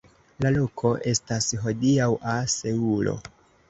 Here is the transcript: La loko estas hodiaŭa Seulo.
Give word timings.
La 0.45 0.51
loko 0.55 0.95
estas 1.13 1.51
hodiaŭa 1.69 2.39
Seulo. 2.59 3.19